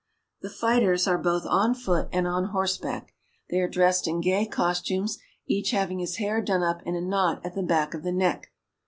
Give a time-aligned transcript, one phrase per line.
[0.41, 3.13] The fighters are both on foot and on horseback.
[3.51, 7.45] They are dressed in gay costumes, each having his hair done up in a knot
[7.45, 8.51] at the back of the neck.